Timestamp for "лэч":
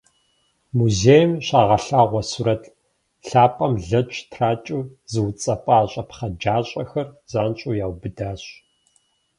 3.87-4.11